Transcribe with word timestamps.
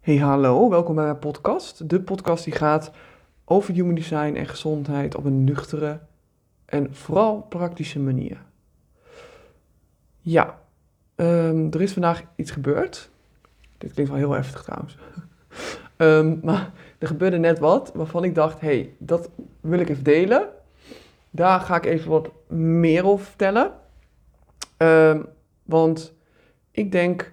Hey 0.00 0.16
hallo, 0.16 0.68
welkom 0.68 0.94
bij 0.94 1.04
mijn 1.04 1.18
podcast. 1.18 1.88
De 1.88 2.00
podcast 2.00 2.44
die 2.44 2.52
gaat 2.52 2.90
over 3.44 3.74
human 3.74 3.94
design 3.94 4.34
en 4.34 4.46
gezondheid 4.46 5.14
op 5.14 5.24
een 5.24 5.44
nuchtere 5.44 6.00
en 6.64 6.94
vooral 6.94 7.42
praktische 7.42 7.98
manier. 7.98 8.42
Ja, 10.18 10.60
ehm, 11.14 11.66
er 11.70 11.80
is 11.80 11.92
vandaag 11.92 12.22
iets 12.36 12.50
gebeurd. 12.50 13.10
Dit 13.78 13.92
klinkt 13.92 14.10
wel 14.10 14.20
heel 14.20 14.32
heftig 14.32 14.62
trouwens. 14.62 14.96
Ehm, 15.96 16.36
maar 16.42 16.72
er 16.98 17.06
gebeurde 17.06 17.38
net 17.38 17.58
wat 17.58 17.92
waarvan 17.94 18.24
ik 18.24 18.34
dacht, 18.34 18.60
hey, 18.60 18.94
dat 18.98 19.30
wil 19.60 19.78
ik 19.78 19.88
even 19.88 20.04
delen. 20.04 20.48
Daar 21.30 21.60
ga 21.60 21.76
ik 21.76 21.84
even 21.84 22.10
wat 22.10 22.30
meer 22.56 23.06
over 23.06 23.26
vertellen. 23.26 23.72
Ehm, 24.76 25.22
want 25.62 26.14
ik 26.70 26.92
denk 26.92 27.32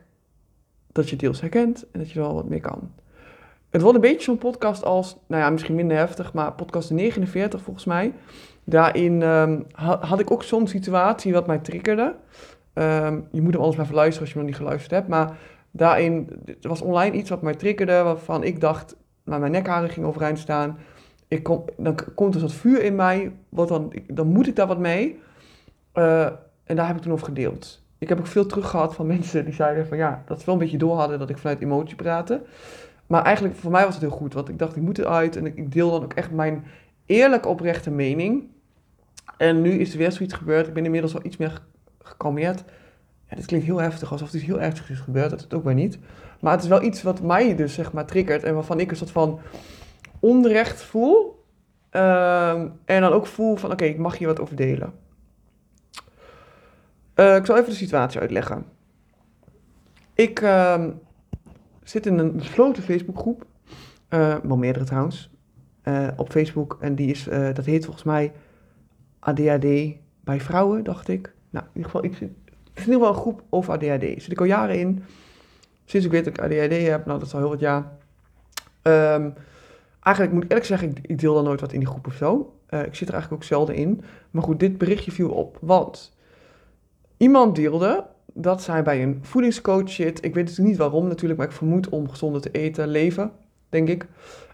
dat 0.98 1.10
je 1.10 1.16
deels 1.16 1.42
herkent 1.42 1.86
en 1.92 2.00
dat 2.00 2.12
je 2.12 2.20
er 2.20 2.26
wel 2.26 2.36
wat 2.36 2.50
mee 2.50 2.60
kan. 2.60 2.92
Het 3.70 3.82
wordt 3.82 3.96
een 3.96 4.10
beetje 4.10 4.24
zo'n 4.24 4.38
podcast 4.38 4.84
als, 4.84 5.18
nou 5.28 5.42
ja, 5.42 5.50
misschien 5.50 5.76
minder 5.76 5.98
heftig, 5.98 6.34
maar 6.34 6.54
podcast 6.54 6.92
49 6.92 7.62
volgens 7.62 7.86
mij. 7.86 8.14
Daarin 8.64 9.22
um, 9.22 9.66
had 10.00 10.20
ik 10.20 10.32
ook 10.32 10.44
zo'n 10.44 10.68
situatie 10.68 11.34
wat 11.34 11.48
mij 11.48 11.58
triggerde. 11.58 12.16
Um, 12.74 13.28
je 13.32 13.42
moet 13.42 13.54
hem 13.54 13.62
alles 13.62 13.76
maar 13.76 13.86
verluisteren 13.86 14.22
als 14.22 14.32
je 14.32 14.38
nog 14.38 14.48
niet 14.48 14.58
geluisterd 14.58 14.92
hebt. 14.92 15.08
Maar 15.08 15.38
daarin 15.72 16.30
er 16.62 16.70
was 16.70 16.82
online 16.82 17.16
iets 17.16 17.30
wat 17.30 17.42
mij 17.42 17.56
triggerde, 17.56 18.02
waarvan 18.04 18.44
ik 18.44 18.62
dacht, 18.62 18.96
nou, 19.24 19.40
mijn 19.40 19.52
nekharen 19.52 19.90
gingen 19.90 20.10
overeind 20.10 20.40
staan. 20.40 20.78
Ik 21.28 21.44
kom, 21.44 21.66
dan 21.78 21.96
komt 22.16 22.34
er 22.34 22.40
zo'n 22.40 22.50
vuur 22.50 22.84
in 22.84 22.96
mij, 22.96 23.32
wat 23.50 23.68
dan, 23.68 23.94
dan 24.08 24.28
moet 24.28 24.48
ik 24.48 24.56
daar 24.56 24.68
wat 24.68 24.80
mee. 24.80 25.20
Uh, 25.94 26.26
en 26.64 26.76
daar 26.76 26.88
heb 26.88 26.96
ik 26.96 27.02
toen 27.02 27.12
over 27.12 27.26
gedeeld 27.26 27.86
ik 27.98 28.10
heb 28.10 28.20
ook 28.20 28.28
veel 28.28 28.46
terug 28.46 28.70
gehad 28.70 28.96
van 28.96 29.08
mensen 29.08 29.46
die 29.46 29.54
zeiden 29.54 29.88
van 29.88 29.98
ja, 29.98 30.24
dat 30.26 30.40
ze 30.40 30.46
wel 30.46 30.56
een 30.56 30.62
beetje 30.62 30.78
door 30.78 30.96
hadden 30.96 31.20
dat 31.20 31.30
ik 31.30 31.38
vanuit 31.38 31.62
emotie 31.62 31.96
praatte. 31.96 32.42
Maar 33.08 33.24
eigenlijk 33.24 33.56
voor 33.56 33.72
mij 33.72 33.84
was 33.84 33.94
het 33.94 34.04
heel 34.04 34.12
goed, 34.12 34.34
want 34.34 34.50
ik 34.50 34.60
dacht 34.60 34.76
ik 34.76 34.82
moet 34.82 34.98
eruit 34.98 35.36
en 35.36 35.46
ik, 35.46 35.72
deel 35.72 35.92
dan 35.92 36.04
ook 36.04 36.14
echt 36.14 36.32
mijn 36.32 36.66
eerlijke 37.06 37.48
oprechte 37.48 37.92
mening. 37.92 38.44
En 39.38 39.62
nu 39.62 39.72
is 39.72 39.92
er 39.92 39.98
weer 39.98 40.12
zoiets 40.12 40.34
gebeurd. 40.34 40.68
Ik 40.68 40.74
ben 40.74 40.86
inmiddels 40.86 41.16
al 41.16 41.26
iets 41.26 41.38
meer 41.38 41.62
gekalmeerd. 42.02 42.64
Ja, 43.30 43.36
dit 43.36 43.46
klinkt 43.46 43.66
heel 43.66 43.82
heftig, 43.82 44.12
alsof 44.12 44.34
iets 44.34 44.44
heel 44.44 44.62
ergs 44.62 44.90
is 44.90 45.00
gebeurd. 45.00 45.30
Dat 45.30 45.40
is 45.40 45.44
het 45.44 45.54
ook 45.54 45.64
maar 45.64 45.74
niet. 45.74 46.00
Maar 46.40 46.52
het 46.52 46.64
is 46.64 46.70
wel 46.70 46.84
iets 46.84 47.04
wat 47.04 47.22
mij 47.22 47.56
dus 47.56 47.74
zeg 47.74 47.94
maar 47.94 48.06
triggert 48.06 48.44
en 48.44 48.54
waarvan 48.54 48.80
ik 48.80 48.92
een 48.92 48.98
soort 48.98 49.12
van 49.12 49.40
onrecht 50.20 50.82
voel. 50.82 51.44
Ehm, 51.90 52.68
en 52.86 53.02
dan 53.02 53.12
ook 53.12 53.28
voel 53.28 53.56
van 53.56 53.72
oké, 53.72 53.86
ik 53.86 53.98
mag 53.98 54.18
hier 54.18 54.28
wat 54.28 54.40
over 54.40 54.56
delen. 54.56 54.94
Uh, 57.20 57.36
ik 57.36 57.46
zal 57.46 57.58
even 57.58 57.70
de 57.70 57.76
situatie 57.76 58.20
uitleggen. 58.20 58.66
Ik 60.14 60.42
uh, 60.42 60.86
zit 61.84 62.06
in 62.06 62.18
een 62.18 62.36
besloten 62.36 62.84
Facebookgroep, 62.84 63.46
uh, 64.10 64.36
wel 64.44 64.58
meerdere 64.58 64.86
trouwens, 64.86 65.30
uh, 65.84 66.08
op 66.16 66.32
Facebook. 66.32 66.78
En 66.80 66.96
die 66.96 67.10
is, 67.10 67.24
dat 67.54 67.66
heet 67.66 67.84
volgens 67.84 68.06
mij 68.06 68.32
ADHD 69.20 69.96
bij 70.24 70.42
vrouwen, 70.42 70.84
dacht 70.84 71.08
ik. 71.08 71.34
Nou, 71.50 71.66
in 71.66 71.72
ieder 71.74 71.92
geval, 71.92 72.04
ik 72.04 72.12
het 72.12 72.22
is 72.22 72.86
in 72.86 72.92
ieder 72.92 72.94
geval 72.94 73.08
een 73.08 73.22
groep 73.22 73.44
over 73.50 73.74
ADHD. 73.74 74.22
Zit 74.22 74.32
ik 74.32 74.40
al 74.40 74.46
jaren 74.46 74.80
in. 74.80 75.04
Sinds 75.86 76.06
ik 76.06 76.12
weet 76.12 76.26
dat 76.26 76.38
ik 76.38 76.44
ADHD 76.44 76.88
heb, 76.88 77.06
nou 77.06 77.20
dat 77.20 77.28
is 77.28 77.34
al 77.34 77.40
heel 77.40 77.50
wat 77.50 77.60
jaar. 77.60 77.92
Um, 78.84 79.34
eigenlijk 80.02 80.34
moet 80.36 80.44
ik 80.44 80.50
eerlijk 80.50 80.68
zeggen, 80.68 80.90
ik, 80.90 81.00
ik, 81.02 81.20
deel 81.20 81.34
dan 81.34 81.44
nooit 81.44 81.62
wat 81.62 81.74
in 81.74 81.80
die 81.80 81.88
groep 81.88 82.08
of 82.08 82.14
zo. 82.14 82.54
ik 82.70 82.96
zit 82.96 83.08
er 83.08 83.14
eigenlijk 83.14 83.34
ook 83.34 83.44
zelden 83.44 83.76
in. 83.76 84.02
Maar 84.32 84.44
goed, 84.44 84.60
dit 84.60 84.78
berichtje 84.78 85.12
viel 85.12 85.30
op, 85.30 85.58
want... 85.62 86.16
Iemand 87.18 87.56
deelde 87.56 88.06
dat 88.34 88.62
zij 88.62 88.84
bij 88.84 89.04
een 89.04 89.20
voedingscoach 89.22 89.90
zit. 89.90 90.26
Ik 90.26 90.34
weet 90.34 90.44
natuurlijk 90.44 90.70
niet 90.70 90.78
waarom 90.78 91.08
natuurlijk, 91.08 91.40
maar 91.40 91.50
ik 91.50 91.56
vermoed 91.56 91.90
om 91.90 92.10
gezonder 92.10 92.42
te 92.42 92.52
eten, 92.52 92.88
leven, 92.88 93.32
denk 93.70 93.88
ik. 93.88 94.08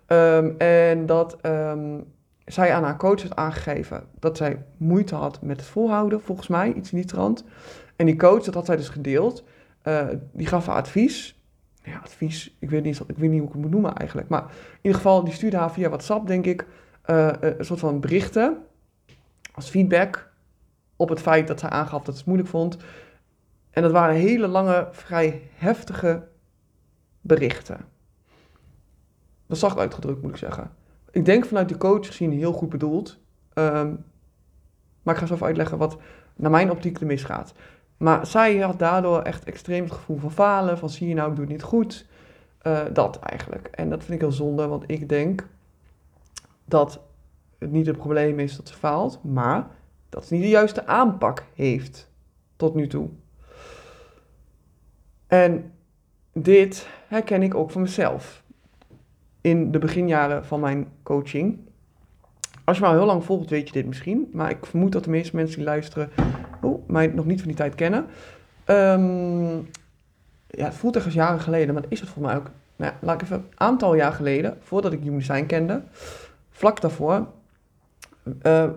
Um, 0.07 0.55
en 0.57 1.05
dat 1.05 1.37
um, 1.45 2.03
zij 2.45 2.73
aan 2.73 2.83
haar 2.83 2.97
coach 2.97 3.21
had 3.21 3.35
aangegeven 3.35 4.03
dat 4.19 4.37
zij 4.37 4.65
moeite 4.77 5.15
had 5.15 5.41
met 5.41 5.59
het 5.59 5.69
volhouden, 5.69 6.21
volgens 6.21 6.47
mij, 6.47 6.73
iets 6.73 6.91
in 6.91 6.97
die 6.97 7.07
trant. 7.07 7.43
En 7.95 8.05
die 8.05 8.15
coach, 8.15 8.43
dat 8.43 8.53
had 8.53 8.65
zij 8.65 8.75
dus 8.75 8.89
gedeeld, 8.89 9.43
uh, 9.83 10.07
die 10.31 10.47
gaf 10.47 10.65
haar 10.65 10.75
advies. 10.75 11.41
Ja, 11.83 11.97
advies, 12.03 12.55
ik 12.59 12.69
weet, 12.69 12.83
niet, 12.83 13.01
ik 13.07 13.17
weet 13.17 13.29
niet 13.29 13.39
hoe 13.39 13.47
ik 13.47 13.53
het 13.53 13.61
moet 13.61 13.71
noemen 13.71 13.95
eigenlijk. 13.95 14.29
Maar 14.29 14.41
in 14.41 14.77
ieder 14.81 14.97
geval, 15.01 15.23
die 15.23 15.33
stuurde 15.33 15.57
haar 15.57 15.71
via 15.71 15.87
WhatsApp, 15.87 16.27
denk 16.27 16.45
ik, 16.45 16.65
uh, 17.05 17.31
een 17.39 17.65
soort 17.65 17.79
van 17.79 17.99
berichten 17.99 18.57
als 19.53 19.69
feedback 19.69 20.31
op 21.03 21.09
het 21.09 21.21
feit 21.21 21.47
dat 21.47 21.59
zij 21.59 21.69
aangaf 21.69 22.03
dat 22.03 22.13
ze 22.13 22.19
het 22.19 22.25
moeilijk 22.25 22.49
vond. 22.49 22.77
En 23.69 23.81
dat 23.81 23.91
waren 23.91 24.15
hele 24.15 24.47
lange, 24.47 24.87
vrij 24.91 25.41
heftige 25.55 26.27
berichten. 27.21 27.77
Dat 29.47 29.57
zacht 29.57 29.77
uitgedrukt, 29.77 30.21
moet 30.21 30.31
ik 30.31 30.37
zeggen. 30.37 30.71
Ik 31.11 31.25
denk 31.25 31.45
vanuit 31.45 31.69
de 31.69 31.77
coach 31.77 32.05
gezien 32.05 32.31
heel 32.31 32.53
goed 32.53 32.69
bedoeld. 32.69 33.17
Um, 33.53 34.05
maar 35.01 35.13
ik 35.13 35.19
ga 35.19 35.25
zo 35.25 35.33
even 35.33 35.45
uitleggen 35.45 35.77
wat 35.77 35.97
naar 36.35 36.51
mijn 36.51 36.71
optiek 36.71 36.99
er 36.99 37.05
misgaat. 37.05 37.53
Maar 37.97 38.27
zij 38.27 38.57
had 38.57 38.79
daardoor 38.79 39.21
echt 39.21 39.43
extreem 39.43 39.83
het 39.83 39.93
gevoel 39.93 40.17
van 40.17 40.31
falen. 40.31 40.77
Van 40.77 40.89
zie 40.89 41.07
je 41.07 41.13
nou, 41.13 41.29
ik 41.29 41.35
doe 41.35 41.45
het 41.45 41.53
niet 41.53 41.63
goed. 41.63 42.05
Uh, 42.63 42.81
dat 42.93 43.19
eigenlijk. 43.19 43.67
En 43.67 43.89
dat 43.89 43.99
vind 43.99 44.13
ik 44.13 44.19
heel 44.19 44.31
zonde, 44.31 44.67
want 44.67 44.83
ik 44.87 45.09
denk 45.09 45.47
dat 46.65 46.99
het 47.57 47.71
niet 47.71 47.85
het 47.85 47.97
probleem 47.97 48.39
is 48.39 48.55
dat 48.55 48.67
ze 48.67 48.75
faalt. 48.75 49.23
Maar 49.23 49.67
dat 50.13 50.25
ze 50.25 50.33
niet 50.33 50.43
de 50.43 50.49
juiste 50.49 50.85
aanpak 50.85 51.45
heeft 51.53 52.09
tot 52.55 52.75
nu 52.75 52.87
toe. 52.87 53.09
En 55.27 55.71
dit 56.33 56.87
herken 57.07 57.41
ik 57.41 57.55
ook 57.55 57.71
van 57.71 57.81
mezelf. 57.81 58.43
In 59.41 59.71
de 59.71 59.79
beginjaren 59.79 60.45
van 60.45 60.59
mijn 60.59 60.87
coaching. 61.03 61.59
Als 62.63 62.77
je 62.77 62.83
me 62.83 62.89
al 62.89 62.95
heel 62.95 63.05
lang 63.05 63.23
volgt, 63.23 63.49
weet 63.49 63.67
je 63.67 63.73
dit 63.73 63.85
misschien. 63.85 64.29
Maar 64.33 64.49
ik 64.49 64.65
vermoed 64.65 64.91
dat 64.91 65.03
de 65.03 65.09
meeste 65.09 65.35
mensen 65.35 65.55
die 65.55 65.65
luisteren 65.65 66.09
mij 66.87 67.07
nog 67.07 67.25
niet 67.25 67.39
van 67.39 67.47
die 67.47 67.57
tijd 67.57 67.75
kennen. 67.75 68.05
Um, 68.65 69.69
ja, 70.47 70.65
het 70.65 70.73
voelt 70.73 71.03
als 71.05 71.13
jaren 71.13 71.39
geleden, 71.39 71.73
maar 71.73 71.83
is 71.87 71.99
het 71.99 72.09
voor 72.09 72.21
mij 72.21 72.35
ook. 72.35 72.49
Nou 72.75 72.93
laat 73.01 73.15
ik 73.15 73.21
even 73.21 73.37
een 73.37 73.51
aantal 73.55 73.95
jaar 73.95 74.13
geleden, 74.13 74.57
voordat 74.61 74.93
ik 74.93 75.01
Human 75.01 75.17
Design 75.17 75.45
kende, 75.45 75.83
vlak 76.49 76.81
daarvoor, 76.81 77.27
uh, 78.43 78.69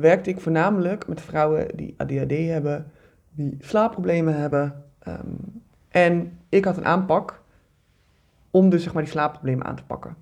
werkte 0.00 0.30
ik 0.30 0.40
voornamelijk 0.40 1.08
met 1.08 1.20
vrouwen 1.20 1.76
die 1.76 1.94
ADHD 1.96 2.30
hebben, 2.30 2.90
die 3.30 3.56
slaapproblemen 3.60 4.36
hebben. 4.36 4.84
Um, 5.08 5.62
en 5.88 6.38
ik 6.48 6.64
had 6.64 6.76
een 6.76 6.84
aanpak 6.84 7.42
om 8.50 8.70
dus 8.70 8.82
zeg 8.82 8.92
maar 8.92 9.02
die 9.02 9.12
slaapproblemen 9.12 9.66
aan 9.66 9.76
te 9.76 9.84
pakken. 9.84 10.16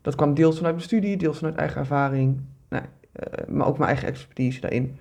Dat 0.00 0.14
kwam 0.14 0.34
deels 0.34 0.56
vanuit 0.56 0.74
mijn 0.74 0.86
studie, 0.86 1.16
deels 1.16 1.38
vanuit 1.38 1.56
eigen 1.56 1.80
ervaring, 1.80 2.40
nou, 2.68 2.84
uh, 2.84 3.48
maar 3.48 3.66
ook 3.66 3.78
mijn 3.78 3.90
eigen 3.90 4.08
expertise 4.08 4.60
daarin. 4.60 4.98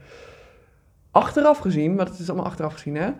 Achteraf 1.12 1.58
gezien, 1.58 1.96
maar 1.96 2.06
dat 2.06 2.20
is 2.20 2.30
allemaal 2.30 2.48
achteraf 2.48 2.74
gezien 2.74 2.96
hè, 2.96 3.12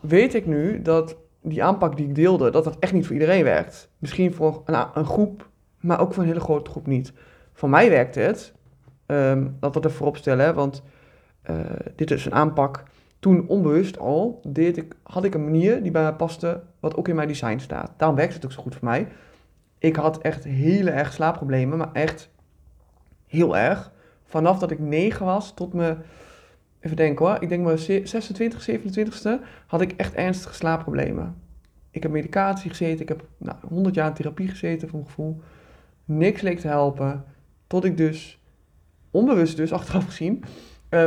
weet 0.00 0.34
ik 0.34 0.46
nu 0.46 0.82
dat 0.82 1.16
die 1.42 1.64
aanpak 1.64 1.96
die 1.96 2.06
ik 2.06 2.14
deelde, 2.14 2.50
dat 2.50 2.64
dat 2.64 2.78
echt 2.78 2.92
niet 2.92 3.04
voor 3.06 3.14
iedereen 3.14 3.44
werkt. 3.44 3.90
Misschien 3.98 4.34
voor 4.34 4.62
een, 4.64 4.86
een 4.94 5.06
groep, 5.06 5.48
maar 5.80 6.00
ook 6.00 6.14
voor 6.14 6.22
een 6.22 6.28
hele 6.28 6.40
grote 6.40 6.70
groep 6.70 6.86
niet. 6.86 7.12
Voor 7.52 7.68
mij 7.68 7.90
werkt 7.90 8.14
het, 8.14 8.54
Um, 9.10 9.56
dat 9.60 9.74
we 9.74 9.80
er 9.80 9.90
voorop 9.90 10.16
stellen, 10.16 10.54
want 10.54 10.82
uh, 11.50 11.56
dit 11.96 12.10
is 12.10 12.24
een 12.24 12.34
aanpak. 12.34 12.82
Toen 13.18 13.48
onbewust 13.48 13.98
al 13.98 14.40
deed 14.46 14.76
ik, 14.76 14.94
had 15.02 15.24
ik 15.24 15.34
een 15.34 15.44
manier 15.44 15.82
die 15.82 15.90
bij 15.90 16.02
mij 16.02 16.12
paste, 16.12 16.62
wat 16.80 16.96
ook 16.96 17.08
in 17.08 17.14
mijn 17.14 17.28
design 17.28 17.58
staat. 17.58 17.92
Daarom 17.96 18.16
werkt 18.16 18.34
het 18.34 18.44
ook 18.44 18.52
zo 18.52 18.62
goed 18.62 18.74
voor 18.74 18.88
mij. 18.88 19.08
Ik 19.78 19.96
had 19.96 20.18
echt 20.18 20.44
hele 20.44 20.90
erg 20.90 21.12
slaapproblemen, 21.12 21.78
maar 21.78 21.92
echt 21.92 22.30
heel 23.26 23.56
erg. 23.56 23.92
Vanaf 24.24 24.58
dat 24.58 24.70
ik 24.70 24.78
9 24.78 25.26
was 25.26 25.54
tot 25.54 25.72
me, 25.72 25.96
even 26.80 26.96
denken 26.96 27.26
hoor, 27.26 27.42
ik 27.42 27.48
denk 27.48 27.64
mijn 27.64 27.78
26, 27.78 28.68
27ste, 28.70 29.30
had 29.66 29.80
ik 29.80 29.92
echt 29.92 30.14
ernstige 30.14 30.54
slaapproblemen. 30.54 31.36
Ik 31.90 32.02
heb 32.02 32.12
medicatie 32.12 32.70
gezeten, 32.70 33.00
ik 33.00 33.08
heb 33.08 33.24
nou, 33.36 33.56
100 33.68 33.94
jaar 33.94 34.08
in 34.08 34.14
therapie 34.14 34.48
gezeten 34.48 34.88
voor 34.88 34.98
mijn 34.98 35.10
gevoel. 35.10 35.40
Niks 36.04 36.40
leek 36.40 36.58
te 36.58 36.68
helpen, 36.68 37.24
tot 37.66 37.84
ik 37.84 37.96
dus 37.96 38.38
onbewust 39.10 39.56
dus, 39.56 39.72
achteraf 39.78 40.04
gezien, 40.04 40.44
uh, 40.90 41.06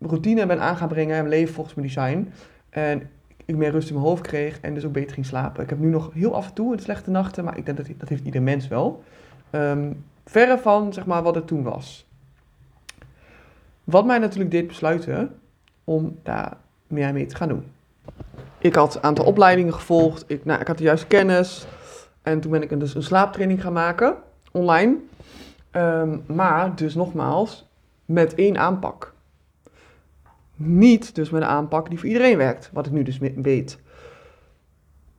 routine 0.00 0.46
ben 0.46 0.60
aan 0.60 0.76
gaan 0.76 0.88
brengen 0.88 1.16
en 1.16 1.28
leven 1.28 1.54
volgens 1.54 1.74
mijn 1.74 1.86
design. 1.86 2.32
En 2.70 3.10
ik 3.44 3.56
meer 3.56 3.70
rust 3.70 3.88
in 3.88 3.94
mijn 3.94 4.06
hoofd 4.06 4.22
kreeg 4.22 4.60
en 4.60 4.74
dus 4.74 4.84
ook 4.84 4.92
beter 4.92 5.14
ging 5.14 5.26
slapen. 5.26 5.62
Ik 5.62 5.68
heb 5.70 5.78
nu 5.78 5.88
nog 5.88 6.10
heel 6.12 6.34
af 6.34 6.46
en 6.46 6.54
toe 6.54 6.72
een 6.72 6.78
slechte 6.78 7.10
nachten, 7.10 7.44
maar 7.44 7.58
ik 7.58 7.66
denk 7.66 7.76
dat 7.76 7.88
dat 7.96 8.08
heeft 8.08 8.24
ieder 8.24 8.42
mens 8.42 8.68
wel. 8.68 9.02
Um, 9.50 10.04
verre 10.24 10.58
van 10.58 10.92
zeg 10.92 11.06
maar, 11.06 11.22
wat 11.22 11.34
het 11.34 11.46
toen 11.46 11.62
was. 11.62 12.06
Wat 13.84 14.06
mij 14.06 14.18
natuurlijk 14.18 14.50
deed 14.50 14.66
besluiten 14.66 15.38
om 15.84 16.18
daar 16.22 16.56
meer 16.86 17.12
mee 17.12 17.26
te 17.26 17.36
gaan 17.36 17.48
doen. 17.48 17.64
Ik 18.58 18.74
had 18.74 18.94
een 18.94 19.02
aantal 19.02 19.24
opleidingen 19.24 19.74
gevolgd, 19.74 20.24
ik, 20.26 20.44
nou, 20.44 20.60
ik 20.60 20.66
had 20.66 20.78
de 20.78 20.84
juiste 20.84 21.06
kennis. 21.06 21.66
En 22.22 22.40
toen 22.40 22.50
ben 22.50 22.62
ik 22.62 22.80
dus 22.80 22.94
een 22.94 23.02
slaaptraining 23.02 23.62
gaan 23.62 23.72
maken, 23.72 24.16
online. 24.52 24.96
Um, 25.76 26.24
maar 26.26 26.76
dus 26.76 26.94
nogmaals, 26.94 27.68
met 28.04 28.34
één 28.34 28.58
aanpak. 28.58 29.14
Niet 30.54 31.14
dus 31.14 31.30
met 31.30 31.42
een 31.42 31.48
aanpak 31.48 31.88
die 31.88 31.98
voor 31.98 32.08
iedereen 32.08 32.36
werkt, 32.36 32.70
wat 32.72 32.86
ik 32.86 32.92
nu 32.92 33.02
dus 33.02 33.18
weet. 33.18 33.78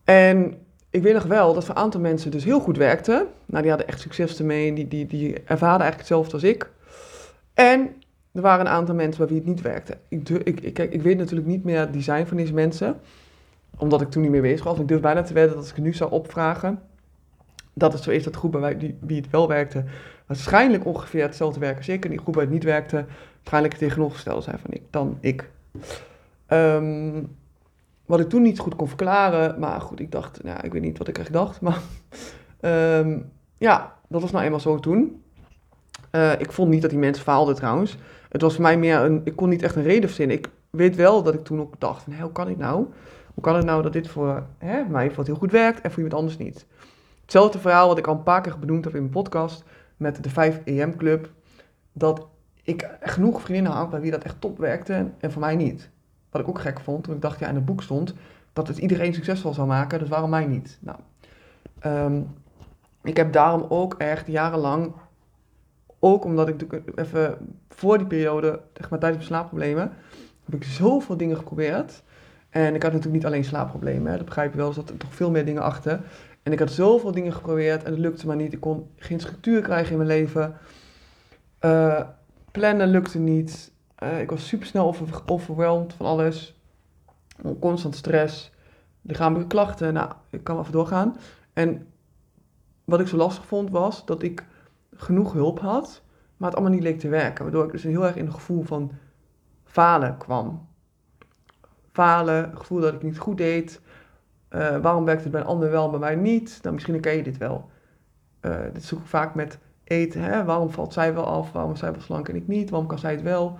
En 0.04 0.57
ik 0.89 1.01
weet 1.01 1.13
nog 1.13 1.24
wel 1.24 1.54
dat 1.54 1.65
voor 1.65 1.75
een 1.75 1.81
aantal 1.81 2.01
mensen 2.01 2.31
dus 2.31 2.44
heel 2.44 2.59
goed 2.59 2.77
werkte. 2.77 3.27
Nou, 3.45 3.62
die 3.62 3.69
hadden 3.69 3.88
echt 3.88 4.01
succes 4.01 4.39
ermee. 4.39 4.74
Die, 4.74 4.88
die, 4.88 5.06
die 5.06 5.33
ervaren 5.33 5.81
eigenlijk 5.81 5.98
hetzelfde 5.98 6.33
als 6.33 6.44
ik. 6.44 6.71
En 7.53 7.89
er 8.31 8.42
waren 8.42 8.65
een 8.65 8.71
aantal 8.71 8.95
mensen 8.95 9.18
bij 9.18 9.27
wie 9.27 9.38
het 9.38 9.48
niet 9.48 9.62
werkte. 9.62 9.98
Ik, 10.07 10.30
ik, 10.30 10.60
ik, 10.60 10.80
ik 10.80 11.01
weet 11.01 11.18
natuurlijk 11.18 11.48
niet 11.48 11.63
meer 11.63 11.80
het 11.80 11.94
design 11.94 12.25
van 12.25 12.38
deze 12.38 12.53
mensen. 12.53 13.00
Omdat 13.77 14.01
ik 14.01 14.10
toen 14.10 14.21
niet 14.21 14.31
meer 14.31 14.42
bezig 14.42 14.65
was. 14.65 14.80
Ik 14.80 14.88
durf 14.88 15.01
bijna 15.01 15.21
te 15.21 15.33
wedden 15.33 15.51
dat 15.51 15.62
als 15.62 15.69
ik 15.69 15.75
het 15.75 15.86
nu 15.86 15.94
zou 15.94 16.12
opvragen... 16.12 16.81
dat 17.74 17.94
het 17.94 18.03
zo 18.03 18.12
is 18.12 18.24
dat 18.24 18.33
de 18.33 18.39
groep 18.39 18.51
bij 18.51 18.95
wie 19.00 19.18
het 19.18 19.30
wel 19.30 19.48
werkte... 19.48 19.83
waarschijnlijk 20.27 20.85
ongeveer 20.85 21.21
hetzelfde 21.21 21.59
werken 21.59 21.77
als 21.77 21.88
ik. 21.88 22.03
En 22.03 22.09
die 22.09 22.19
groep 22.19 22.35
het 22.35 22.50
niet 22.50 22.63
werkte... 22.63 23.06
waarschijnlijk 23.35 23.74
het 23.74 23.83
tegenovergestelde 23.83 24.41
zijn 24.41 24.59
van 24.59 24.71
ik, 24.71 24.81
dan 24.89 25.18
ik. 25.19 25.50
Ehm, 26.45 27.24
wat 28.06 28.19
ik 28.19 28.29
toen 28.29 28.41
niet 28.41 28.59
goed 28.59 28.75
kon 28.75 28.88
verklaren. 28.88 29.59
Maar 29.59 29.81
goed, 29.81 30.00
ik 30.00 30.12
dacht, 30.12 30.44
nou, 30.44 30.59
ik 30.62 30.74
weet 30.74 30.81
niet 30.81 30.97
wat 30.97 31.07
ik 31.07 31.18
echt 31.18 31.33
dacht. 31.33 31.62
Maar 31.62 31.81
ehm, 32.59 33.19
ja, 33.57 33.95
dat 34.07 34.21
was 34.21 34.31
nou 34.31 34.45
eenmaal 34.45 34.59
zo 34.59 34.79
toen. 34.79 35.21
Uh, 36.12 36.31
ik 36.39 36.51
vond 36.51 36.69
niet 36.69 36.81
dat 36.81 36.89
die 36.89 37.00
mensen 37.00 37.24
faalden 37.24 37.56
trouwens. 37.56 37.97
Het 38.29 38.41
was 38.41 38.53
voor 38.53 38.63
mij 38.63 38.77
meer 38.77 39.00
een, 39.00 39.21
ik 39.24 39.35
kon 39.35 39.50
niet 39.50 39.62
echt 39.62 39.75
een 39.75 39.83
reden 39.83 40.09
verzinnen. 40.09 40.38
Ik 40.38 40.50
weet 40.69 40.95
wel 40.95 41.24
dat 41.24 41.33
ik 41.33 41.44
toen 41.44 41.59
ook 41.59 41.74
dacht 41.77 42.03
van, 42.03 42.19
hoe 42.21 42.31
kan 42.31 42.50
ik 42.50 42.57
nou? 42.57 42.85
Hoe 43.33 43.44
kan 43.44 43.56
het 43.56 43.65
nou 43.65 43.83
dat 43.83 43.94
dit 43.94 44.07
voor 44.07 44.44
hè, 44.57 44.83
mij 44.83 45.12
heel 45.24 45.35
goed 45.35 45.51
werkt 45.51 45.81
en 45.81 45.91
voor 45.91 46.03
iemand 46.03 46.19
anders 46.19 46.38
niet? 46.38 46.65
Hetzelfde 47.21 47.59
verhaal 47.59 47.88
wat 47.88 47.97
ik 47.97 48.07
al 48.07 48.13
een 48.13 48.24
paar 48.24 48.41
keer 48.41 48.59
benoemd 48.59 48.83
heb 48.83 48.94
in 48.94 49.00
mijn 49.00 49.12
podcast 49.12 49.63
met 49.98 50.24
de 50.24 50.30
5 50.30 50.62
EM 50.64 50.96
Club. 50.96 51.32
Dat 51.94 52.28
ik 52.64 52.90
genoeg 53.02 53.42
vriendinnen 53.42 53.72
had 53.72 53.90
bij 53.90 54.02
wie 54.02 54.12
dat 54.12 54.24
echt 54.24 54.42
top 54.42 54.58
werkte 54.58 55.12
en 55.20 55.32
voor 55.32 55.42
mij 55.42 55.56
niet. 55.56 55.90
Wat 56.30 56.42
ik 56.42 56.48
ook 56.48 56.60
gek 56.60 56.80
vond, 56.80 57.04
toen 57.04 57.16
ik 57.16 57.22
dacht, 57.22 57.40
ja, 57.40 57.48
in 57.48 57.56
het 57.56 57.66
boek 57.66 57.82
stond 57.82 58.14
dat 58.54 58.68
het 58.68 58.78
iedereen 58.78 59.14
succesvol 59.14 59.54
zou 59.54 59.68
maken, 59.68 60.00
dus 60.00 60.10
waarom 60.10 60.30
mij 60.30 60.46
niet? 60.46 60.78
Nou, 60.82 60.98
um, 61.86 62.28
ik 63.04 63.18
heb 63.18 63.34
daarom 63.34 63.66
ook 63.70 63.94
echt 63.94 64.28
jarenlang, 64.28 64.92
ook 66.00 66.24
omdat 66.24 66.48
ik 66.48 66.82
even 66.96 67.38
voor 67.70 67.98
die 67.98 68.08
periode, 68.08 68.60
zeg 68.74 68.90
maar 68.90 69.00
tijdens 69.00 69.30
mijn 69.30 69.34
slaapproblemen, 69.40 69.92
heb 70.46 70.56
ik 70.56 70.64
zoveel 70.64 71.18
dingen 71.18 71.38
geprobeerd. 71.38 72.04
En 72.50 72.76
ik 72.76 72.84
had 72.84 72.92
natuurlijk 72.92 73.24
niet 73.24 73.26
alleen 73.26 73.44
slaapproblemen, 73.44 74.12
hè, 74.12 74.18
dat 74.18 74.26
begrijp 74.26 74.52
je 74.52 74.58
wel, 74.58 74.68
er 74.68 74.74
zaten 74.74 74.98
toch 74.98 75.16
veel 75.16 75.32
meer 75.32 75.46
dingen 75.46 75.62
achter. 75.62 76.00
En 76.48 76.54
ik 76.54 76.60
had 76.60 76.72
zoveel 76.72 77.12
dingen 77.12 77.34
geprobeerd 77.34 77.84
en 77.84 77.92
het 77.92 78.00
lukte 78.00 78.28
maar 78.28 78.36
niet. 78.36 78.54
Ik 78.54 78.60
kon 78.60 78.90
geen 78.96 79.20
structuur 79.20 79.62
krijgen 79.62 79.92
in 79.92 79.98
mijn 79.98 80.10
leven. 80.10 80.58
Uh, 81.62 82.02
plannen 82.52 82.88
lukte 82.88 83.20
niet. 83.20 83.72
Uh, 84.04 84.22
ik 84.22 84.30
was 84.30 84.48
super 84.48 84.68
snel 84.68 84.88
over, 84.88 85.22
overweldigd 85.26 85.94
van 85.94 86.06
alles. 86.06 86.60
Constant 87.60 87.96
stress. 87.96 88.52
Lichamelijke 89.02 89.48
klachten. 89.48 89.94
Nou, 89.94 90.12
ik 90.30 90.44
kan 90.44 90.60
even 90.60 90.72
doorgaan. 90.72 91.16
En 91.54 91.88
wat 92.86 93.00
ik 93.00 93.08
zo 93.08 93.18
lastig 93.18 93.46
vond 93.46 93.70
was 93.70 94.06
dat 94.06 94.24
ik 94.24 94.46
genoeg 94.96 95.34
hulp 95.34 95.60
had, 95.60 96.02
maar 96.38 96.50
het 96.50 96.58
allemaal 96.58 96.76
niet 96.76 96.88
leek 96.88 97.00
te 97.00 97.10
werken. 97.10 97.44
Waardoor 97.44 97.66
ik 97.66 97.72
dus 97.72 97.84
heel 97.84 98.06
erg 98.06 98.16
in 98.16 98.26
een 98.26 98.34
gevoel 98.34 98.64
van 98.64 98.92
falen 99.64 100.18
kwam. 100.18 100.68
Falen, 101.92 102.50
het 102.50 102.60
gevoel 102.60 102.80
dat 102.80 102.94
ik 102.94 103.04
niet 103.04 103.18
goed 103.18 103.38
deed. 103.38 103.82
Uh, 104.50 104.78
waarom 104.78 105.06
werkt 105.06 105.24
het 105.24 105.32
bij 105.32 105.42
een 105.42 105.48
ander 105.48 105.72
wel, 105.72 105.90
bij 105.90 106.00
mij 106.00 106.16
niet? 106.16 106.60
Nou, 106.62 106.74
misschien 106.74 107.00
ken 107.00 107.16
je 107.16 107.24
dit 107.24 107.38
wel. 107.38 107.70
Uh, 108.42 108.60
dit 108.74 108.84
zoek 108.84 109.00
ik 109.00 109.06
vaak 109.06 109.36
met 109.36 109.60
eten. 109.84 110.22
Hè? 110.22 110.44
Waarom 110.44 110.70
valt 110.70 110.94
zij 110.94 111.14
wel 111.14 111.26
af? 111.26 111.52
Waarom 111.52 111.72
is 111.72 111.80
zij 111.80 111.92
wel 111.92 112.02
slank 112.02 112.30
en 112.30 112.36
ik 112.36 112.48
niet? 112.48 112.70
Waarom 112.70 112.88
kan 112.88 113.00
zij 113.00 113.12
het 113.12 113.22
wel? 113.22 113.60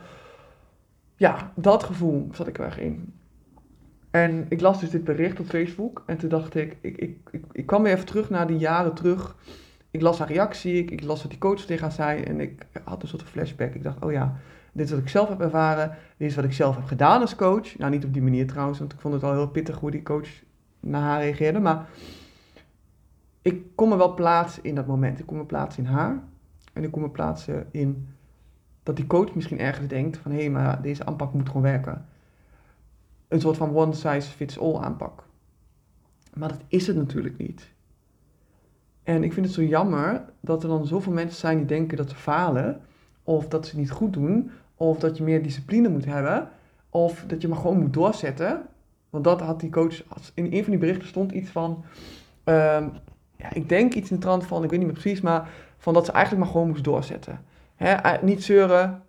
Ja, 1.16 1.52
dat 1.56 1.84
gevoel 1.84 2.30
zat 2.32 2.48
ik 2.48 2.60
er 2.60 2.80
in. 2.80 3.14
En 4.12 4.46
ik 4.50 4.62
las 4.62 4.80
dus 4.80 4.90
dit 4.90 5.04
bericht 5.04 5.40
op 5.40 5.46
Facebook 5.46 6.04
en 6.06 6.18
toen 6.18 6.30
dacht 6.30 6.56
ik, 6.56 6.78
ik, 6.82 6.98
ik, 6.98 7.18
ik, 7.52 7.66
kwam 7.66 7.84
weer 7.84 7.94
even 7.94 8.06
terug 8.06 8.30
naar 8.30 8.48
die 8.48 8.58
jaren 8.58 8.94
terug. 8.94 9.36
Ik 9.92 10.02
las 10.02 10.20
haar 10.20 10.28
reactie, 10.28 10.74
ik, 10.74 10.92
ik 10.92 11.04
las 11.04 11.22
wat 11.22 11.32
die 11.32 11.40
coach 11.40 11.60
tegen 11.60 11.82
haar 11.82 11.92
zei 11.92 12.24
en 12.24 12.40
ik 12.40 12.66
had 12.84 13.02
een 13.02 13.08
soort 13.08 13.24
flashback. 13.24 13.74
Ik 13.74 13.84
dacht, 13.84 14.04
oh 14.04 14.12
ja, 14.12 14.38
dit 14.72 14.86
is 14.86 14.92
wat 14.92 15.02
ik 15.02 15.10
zelf 15.10 15.30
heb 15.30 15.42
ervaren, 15.42 15.96
dit 16.18 16.30
is 16.30 16.36
wat 16.36 16.46
ik 16.46 16.54
zelf 16.54 16.76
heb 16.76 16.86
gedaan 16.86 17.22
als 17.22 17.36
coach. 17.36 17.78
Nou, 17.78 17.92
niet 17.92 18.06
op 18.06 18.14
die 18.14 18.22
manier 18.22 18.48
trouwens, 18.48 18.80
want 18.80 18.94
ik 18.94 19.00
vond 19.00 19.14
het 19.14 19.24
wel 19.24 19.34
heel 19.34 19.50
pittig 19.50 19.80
hoe 19.80 19.92
die 19.92 20.04
coach 20.04 20.30
naar 20.90 21.02
haar 21.02 21.22
reageerde, 21.22 21.60
maar 21.60 21.88
ik 23.42 23.76
kon 23.76 23.90
me 23.90 23.98
wel 23.98 24.14
plaatsen 24.14 24.64
in 24.64 24.76
dat 24.76 24.88
moment. 24.88 25.20
Ik 25.20 25.26
kon 25.26 25.38
me 25.38 25.46
plaatsen 25.46 25.84
in 25.84 25.90
haar 25.90 26.24
en 26.74 26.84
ik 26.84 26.92
kon 26.92 27.02
me 27.02 27.10
plaatsen 27.10 27.68
in 27.72 28.08
dat 28.84 28.96
die 28.96 29.08
coach 29.08 29.36
misschien 29.36 29.60
ergens 29.60 29.88
denkt 29.88 30.18
van 30.18 30.32
hé, 30.32 30.38
hey, 30.38 30.50
maar 30.50 30.82
deze 30.82 31.06
aanpak 31.06 31.34
moet 31.34 31.48
gewoon 31.48 31.62
werken. 31.62 32.06
Een 33.28 33.42
soort 33.42 33.58
van 33.58 33.76
one 33.76 33.94
size 33.94 34.30
fits 34.30 34.60
all 34.60 34.76
aanpak. 34.76 35.24
Maar 36.34 36.50
dat 36.50 36.62
is 36.68 36.88
het 36.88 36.96
natuurlijk 36.96 37.38
niet. 37.38 37.72
En 39.04 39.24
ik 39.24 39.34
vind 39.34 39.46
het 39.46 39.56
zo 39.56 39.64
jammer 39.64 40.26
dat 40.40 40.64
er 40.64 40.70
dan 40.70 40.86
zoveel 40.86 41.14
mensen 41.14 41.40
zijn 41.40 41.58
die 41.58 41.66
denken 41.66 41.98
dat 41.98 42.10
ze 42.10 42.16
falen, 42.16 42.82
of 43.24 43.48
dat 43.48 43.68
ze 43.68 43.78
niet 43.78 43.92
goed 43.92 44.14
doen, 44.14 44.52
of 44.76 45.00
dat 45.00 45.18
je 45.18 45.24
meer 45.24 45.44
discipline 45.44 45.90
moet 45.90 46.06
hebben, 46.06 46.50
of 46.90 47.24
dat 47.28 47.42
je 47.42 47.48
maar 47.48 47.58
gewoon 47.58 47.80
moet 47.80 47.94
doorzetten. 47.94 48.62
Want 49.10 49.24
dat 49.24 49.42
had 49.42 49.60
die 49.60 49.70
coach, 49.70 50.04
in 50.34 50.54
een 50.54 50.64
van 50.64 50.72
die 50.72 50.80
berichten 50.80 51.08
stond 51.08 51.32
iets 51.32 51.50
van, 51.50 51.84
um, 52.46 52.92
ja, 53.38 53.54
ik 53.54 53.70
denk 53.70 53.94
iets 53.94 54.10
in 54.10 54.16
de 54.16 54.22
trant 54.22 54.46
van, 54.46 54.64
ik 54.64 54.70
weet 54.70 54.80
niet 54.80 54.88
meer 54.88 55.00
precies, 55.00 55.22
maar 55.22 55.50
van 55.78 55.94
dat 55.94 56.06
ze 56.06 56.12
eigenlijk 56.12 56.44
maar 56.44 56.54
gewoon 56.54 56.68
moest 56.68 56.84
doorzetten. 56.84 57.42
Hè? 57.76 58.26
Niet 58.26 58.44
zeuren, 58.44 59.02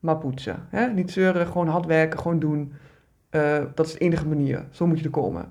maar 0.00 0.16
poetsen. 0.16 0.66
Hè? 0.68 0.86
Niet 0.86 1.10
zeuren, 1.10 1.46
gewoon 1.46 1.68
hard 1.68 1.86
werken, 1.86 2.18
gewoon 2.20 2.38
doen. 2.38 2.72
Uh, 3.30 3.64
dat 3.74 3.86
is 3.86 3.92
de 3.92 3.98
enige 3.98 4.26
manier. 4.26 4.64
Zo 4.70 4.86
moet 4.86 4.98
je 4.98 5.04
er 5.04 5.10
komen. 5.10 5.50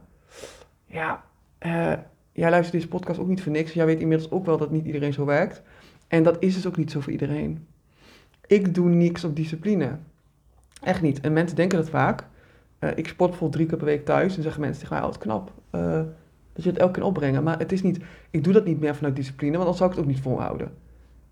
Ja, 0.85 1.23
uh, 1.59 1.93
jij 2.31 2.49
luistert 2.49 2.71
deze 2.71 2.87
podcast 2.87 3.19
ook 3.19 3.27
niet 3.27 3.41
voor 3.41 3.51
niks. 3.51 3.73
Jij 3.73 3.85
weet 3.85 3.99
inmiddels 3.99 4.31
ook 4.31 4.45
wel 4.45 4.57
dat 4.57 4.71
niet 4.71 4.85
iedereen 4.85 5.13
zo 5.13 5.25
werkt. 5.25 5.61
En 6.07 6.23
dat 6.23 6.37
is 6.39 6.53
dus 6.53 6.67
ook 6.67 6.77
niet 6.77 6.91
zo 6.91 6.99
voor 6.99 7.11
iedereen. 7.11 7.67
Ik 8.47 8.73
doe 8.73 8.89
niks 8.89 9.23
op 9.23 9.35
discipline. 9.35 9.97
Echt 10.83 11.01
niet. 11.01 11.21
En 11.21 11.33
mensen 11.33 11.55
denken 11.55 11.77
dat 11.77 11.89
vaak. 11.89 12.23
Uh, 12.79 12.89
ik 12.95 13.07
sport 13.07 13.29
bijvoorbeeld 13.29 13.51
drie 13.51 13.65
keer 13.65 13.77
per 13.77 13.85
week 13.85 14.05
thuis. 14.05 14.35
En 14.35 14.43
zeggen 14.43 14.61
mensen 14.61 14.81
tegen 14.81 14.99
mij, 14.99 15.07
oh, 15.07 15.13
knap. 15.17 15.51
dat 16.53 16.63
je 16.63 16.69
het 16.69 16.77
elke 16.77 16.93
keer 16.93 17.03
opbrengen. 17.03 17.43
Maar 17.43 17.59
het 17.59 17.71
is 17.71 17.81
niet, 17.81 17.99
ik 18.29 18.43
doe 18.43 18.53
dat 18.53 18.65
niet 18.65 18.79
meer 18.79 18.95
vanuit 18.95 19.15
discipline, 19.15 19.51
want 19.51 19.65
dan 19.65 19.75
zou 19.75 19.89
ik 19.89 19.95
het 19.95 20.05
ook 20.05 20.11
niet 20.11 20.21
volhouden 20.21 20.71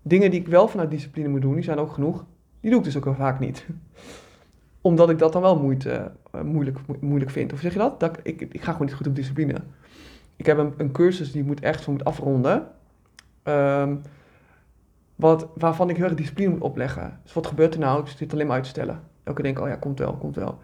dingen 0.04 0.30
die 0.30 0.40
ik 0.40 0.46
wel 0.46 0.68
vanuit 0.68 0.90
discipline 0.90 1.28
moet 1.28 1.42
doen, 1.42 1.54
die 1.54 1.64
zijn 1.64 1.78
ook 1.78 1.92
genoeg. 1.92 2.24
Die 2.60 2.70
doe 2.70 2.78
ik 2.78 2.84
dus 2.84 2.96
ook 2.96 3.04
wel 3.04 3.14
vaak 3.14 3.38
niet. 3.38 3.66
Omdat 4.80 5.10
ik 5.10 5.18
dat 5.18 5.32
dan 5.32 5.42
wel 5.42 5.60
moeite, 5.60 6.12
uh, 6.34 6.40
moeilijk, 6.40 6.78
moeilijk 7.00 7.30
vind. 7.30 7.52
Of 7.52 7.60
zeg 7.60 7.72
je 7.72 7.78
dat? 7.78 8.00
dat 8.00 8.18
ik, 8.22 8.40
ik 8.40 8.62
ga 8.62 8.72
gewoon 8.72 8.86
niet 8.86 8.96
goed 8.96 9.06
op 9.06 9.14
discipline. 9.14 9.56
Ik 10.36 10.46
heb 10.46 10.58
een, 10.58 10.74
een 10.76 10.92
cursus 10.92 11.32
die 11.32 11.40
ik 11.40 11.46
moet 11.46 11.60
echt 11.60 11.82
zo 11.82 11.92
moet 11.92 12.04
afronden. 12.04 12.66
Um, 13.44 14.00
wat, 15.14 15.48
waarvan 15.54 15.90
ik 15.90 15.96
heel 15.96 16.04
erg 16.04 16.14
discipline 16.14 16.50
moet 16.50 16.60
opleggen. 16.60 17.20
Dus 17.22 17.32
wat 17.32 17.46
gebeurt 17.46 17.74
er 17.74 17.80
nou? 17.80 18.00
Ik 18.00 18.06
zit 18.06 18.32
alleen 18.32 18.46
maar 18.46 18.54
uit 18.54 18.64
te 18.64 18.70
stellen. 18.70 19.00
Elke 19.22 19.42
keer 19.42 19.52
denk 19.52 19.64
oh 19.64 19.70
ja, 19.72 19.76
komt 19.76 19.98
wel, 19.98 20.16
komt 20.16 20.36
wel. 20.36 20.58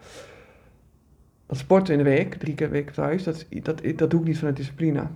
Dat 1.51 1.59
sporten 1.59 1.93
in 1.93 2.05
de 2.05 2.11
week, 2.11 2.35
drie 2.35 2.55
keer 2.55 2.71
week 2.71 2.91
thuis, 2.91 3.25
dat, 3.25 3.47
dat, 3.63 3.81
dat 3.97 4.11
doe 4.11 4.21
ik 4.21 4.27
niet 4.27 4.39
vanuit 4.39 4.57
discipline 4.57 5.07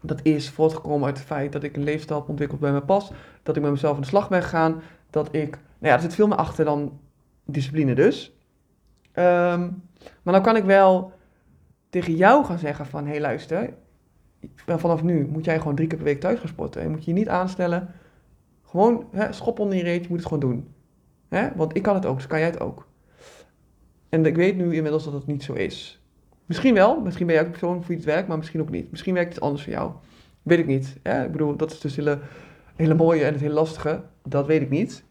dat 0.00 0.20
is 0.22 0.50
voortgekomen 0.50 1.06
uit 1.06 1.18
het 1.18 1.26
feit 1.26 1.52
dat 1.52 1.62
ik 1.62 1.76
een 1.76 1.82
leefstijl 1.82 2.20
heb 2.20 2.28
ontwikkeld 2.28 2.60
bij 2.60 2.70
mijn 2.70 2.84
pas. 2.84 3.12
Dat 3.42 3.56
ik 3.56 3.62
met 3.62 3.70
mezelf 3.70 3.94
aan 3.94 4.00
de 4.00 4.06
slag 4.06 4.28
ben 4.28 4.42
gegaan. 4.42 4.82
Dat 5.10 5.28
ik, 5.34 5.50
nou 5.50 5.60
ja, 5.78 5.92
er 5.92 6.00
zit 6.00 6.14
veel 6.14 6.28
meer 6.28 6.36
achter 6.36 6.64
dan 6.64 6.98
discipline 7.44 7.94
dus. 7.94 8.36
Um, 9.14 9.82
maar 10.22 10.34
dan 10.34 10.42
kan 10.42 10.56
ik 10.56 10.64
wel 10.64 11.12
tegen 11.90 12.14
jou 12.14 12.44
gaan 12.44 12.58
zeggen 12.58 12.86
van, 12.86 13.04
hé 13.04 13.10
hey, 13.10 13.20
luister, 13.20 13.74
vanaf 14.66 15.02
nu 15.02 15.26
moet 15.26 15.44
jij 15.44 15.58
gewoon 15.58 15.74
drie 15.74 15.88
keer 15.88 15.98
per 15.98 16.06
week 16.06 16.20
thuis 16.20 16.38
gaan 16.38 16.48
sporten. 16.48 16.82
En 16.82 16.90
moet 16.90 17.04
je 17.04 17.10
je 17.10 17.16
niet 17.16 17.28
aanstellen. 17.28 17.94
Gewoon, 18.62 19.04
hè, 19.10 19.32
schop 19.32 19.58
onder 19.58 19.76
je 19.76 19.82
reet, 19.82 20.02
je 20.02 20.08
moet 20.08 20.18
het 20.18 20.28
gewoon 20.28 20.50
doen. 20.50 20.74
Hè? 21.28 21.48
Want 21.54 21.76
ik 21.76 21.82
kan 21.82 21.94
het 21.94 22.06
ook, 22.06 22.16
dus 22.16 22.26
kan 22.26 22.38
jij 22.38 22.48
het 22.48 22.60
ook. 22.60 22.87
En 24.08 24.26
ik 24.26 24.36
weet 24.36 24.56
nu 24.56 24.74
inmiddels 24.74 25.04
dat 25.04 25.12
het 25.12 25.26
niet 25.26 25.42
zo 25.42 25.52
is. 25.52 26.02
Misschien 26.46 26.74
wel, 26.74 27.00
misschien 27.00 27.26
ben 27.26 27.34
jij 27.34 27.44
ook 27.44 27.50
persoon 27.50 27.84
voor 27.84 27.94
het 27.94 28.04
werkt, 28.04 28.28
maar 28.28 28.36
misschien 28.36 28.60
ook 28.60 28.70
niet. 28.70 28.90
Misschien 28.90 29.14
werkt 29.14 29.34
het 29.34 29.42
anders 29.42 29.62
voor 29.62 29.72
jou. 29.72 29.92
Weet 30.42 30.58
ik 30.58 30.66
niet. 30.66 30.96
Hè? 31.02 31.24
Ik 31.24 31.32
bedoel, 31.32 31.56
dat 31.56 31.72
is 31.72 31.80
dus 31.80 31.96
hele, 31.96 32.18
hele 32.76 32.94
mooie 32.94 33.24
en 33.24 33.32
het 33.32 33.40
hele 33.40 33.54
lastige. 33.54 34.02
Dat 34.22 34.46
weet 34.46 34.62
ik 34.62 34.70
niet. 34.70 35.04